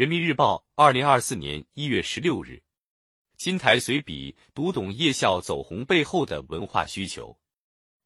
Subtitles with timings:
[0.00, 2.62] 人民日报，二零二四年一月十六日，
[3.36, 7.38] 金台随笔读懂夜校走红背后的文化需求。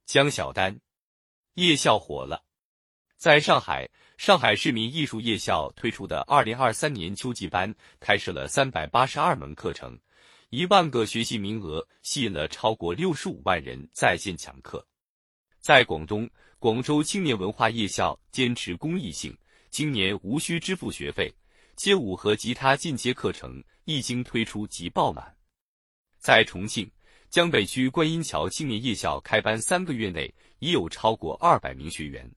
[0.05, 0.81] 江小丹，
[1.55, 2.43] 夜校火了。
[3.17, 3.89] 在上海，
[4.19, 9.97] 上海市民艺术夜校推出的二零二三年秋季班开设了三百八十二门课程，
[10.51, 14.85] 一万个学习名额，吸引了超过六十五万人在线抢课。
[15.61, 19.39] 在广东，广州青年文化夜校坚持公益性，
[19.71, 21.33] 今年无需支付学费。
[21.77, 25.35] 街舞和吉他进阶课程一经推出即爆满。
[26.19, 26.91] 在重庆
[27.29, 32.31] 江北区观音桥青年夜校开班三个月内，已有超过二百名学员。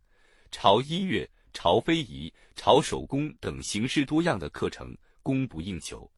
[0.51, 6.09] 潮音乐、潮非遗、潮手工等形式多样的课程供不应求。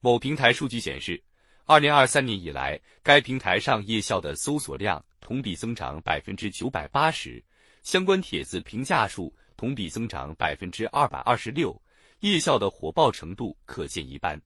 [0.00, 1.22] 某平台数据显示，
[1.64, 7.44] 二零二三年以来，该平台上夜校的搜索量同比增长百分之九百八十，
[7.82, 11.78] 相关帖子评价数同比增长百分之二百二十六。
[12.20, 14.42] 夜校的火爆程度可见一斑。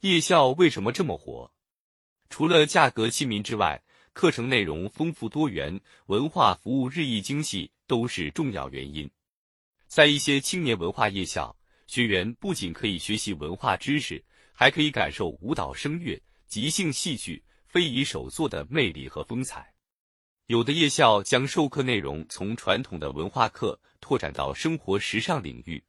[0.00, 1.50] 夜校为什么这么火？
[2.28, 9.10] 除了价格亲民之外，课程内容丰富多元，文化服务日益精细，都是重要原因。
[9.86, 19.72] 在一些青年文化夜校，学员不仅可以学习文化知识，还可以感受舞蹈、声乐、即兴戏剧、非遗手作的魅力和风采。
[20.48, 25.82] 有的夜校将授课内容从传统的文化课拓展到生活时尚领域。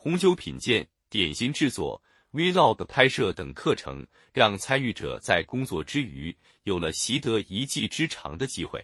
[0.00, 2.00] 红酒品鉴、点心制作、
[2.32, 8.80] Vlog 拍摄等课程，让参与者在工作之余有了习得一技之长的机会。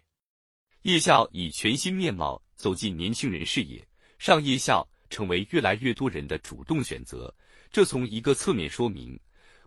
[0.83, 3.87] 夜校以全新面貌走进年轻人视野，
[4.19, 7.33] 上夜校成为越来越多人的主动选择。
[7.71, 9.17] 这从一个侧面说明，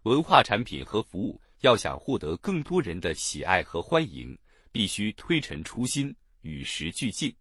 [0.04, 4.38] 文化产品和服务要想获得更多人的喜爱和欢迎，
[4.70, 7.34] 必须推陈出新，与时俱进。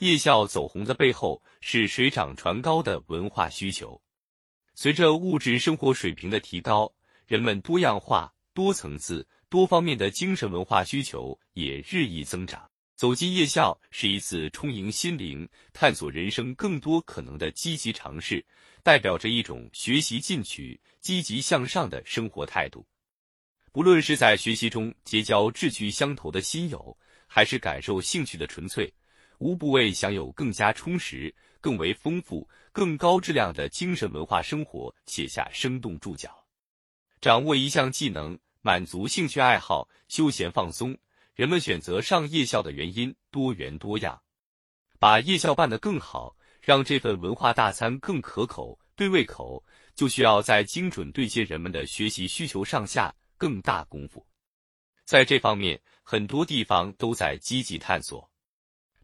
[0.00, 4.00] 夜校走红的背后是水涨船高的文化需求。
[4.74, 6.90] 随着物质生活水平的提高，
[7.26, 12.66] 人们多样化、多层次、多方面的精神文化需求也日益增长。
[12.96, 18.42] 走进夜校是一次充盈心灵、探索人生更多可能的积极尝试，
[18.82, 22.86] 代表着一种学习进取、积极向上的生活态度。
[23.70, 28.90] 不论是在学习中结交志趣相投的新友，还是感受兴趣的纯粹。
[29.40, 36.46] 无不为享有更加充实、更为丰富、更高质量的精神文化生活写下生动注脚。
[37.22, 40.96] 掌握一项技能，满足兴趣爱好、休闲放松，
[41.34, 44.20] 人们选择上夜校的原因多元多样。
[44.98, 49.64] 把夜校办得更好，让这份文化大餐更可口、对胃口，
[49.94, 54.26] 就需要在精准对接人们的学习需求上下更大功夫。
[55.06, 58.29] 在这方面，很多地方都在积极探索。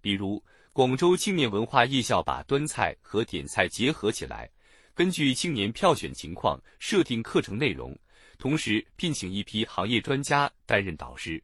[0.07, 0.41] 比如，
[0.73, 4.49] 广州青年文化夜校把端菜和点菜结合起来，
[4.95, 7.93] 根据青年票选情况设定课程内容，
[8.39, 11.43] 同时聘请一批行业专家担任导师。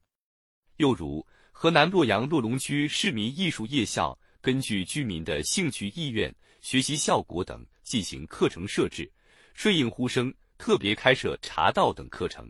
[0.76, 9.10] 又如，河南洛阳洛龙区市民艺术夜校，根据居民的兴趣意愿、学习效果等进行课程设置，
[9.54, 12.48] 顺应呼声，特别开设茶道等课程。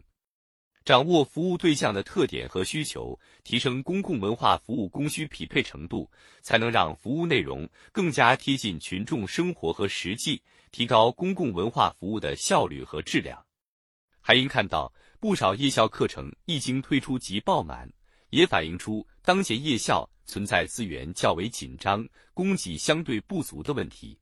[0.84, 6.10] 掌握服务对象的特点和需求，提升公共文化服务供需匹配程度，
[6.40, 13.44] 才能让服务内容更加贴近群众生活和实际，提高公共文化服务的效率和质量。
[14.20, 17.88] 还应看到，不少夜校课程一经推出即爆满，
[18.30, 22.04] 也反映出当前夜校存在资源较为紧张、
[22.34, 24.18] 供给相对不足的问题。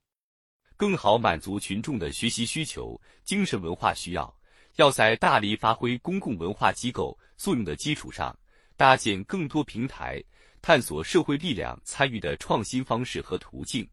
[0.76, 4.34] 更好满足群众的学习需求、精神文化需要。
[4.80, 8.34] 要在大力发挥公共文化机构作用的基础上，
[8.78, 10.24] 搭建更多平台，
[10.62, 13.86] 探索社会力量参与的创新方式和途径，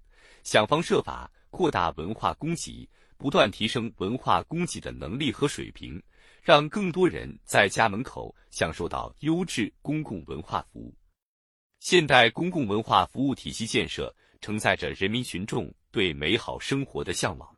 [0.43, 2.87] 想方设法扩大文化供给，
[3.17, 6.01] 不断提升文化供给的能力和水平，
[6.41, 10.95] 让更多人在家门口享受到优质公共文化服务。
[11.81, 17.56] 现代公共文化服务体系建设承载着人民群众对美好生活的向往。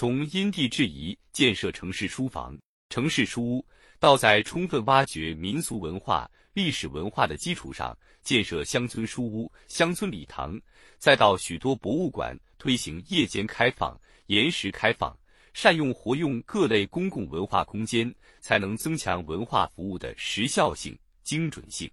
[0.00, 2.56] 从因地制宜建设城市书房、
[2.88, 3.66] 城市书屋，
[3.98, 10.56] 到在充分挖掘民俗文化、历史文化的基础上建设乡村书屋、乡村礼堂，
[10.98, 15.18] 再到许多博物馆推行夜间开放、延时开放，
[15.52, 21.90] 善用活用各类公共文化空间，才能增强文化服务的时效性、精准性，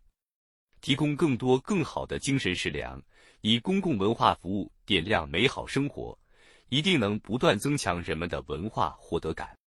[0.79, 3.01] 提供更多更好的精神食粮，
[3.41, 6.15] 以公共文化服务点亮美好生活。
[6.69, 9.57] 一定能不断增强人们的文化获得感。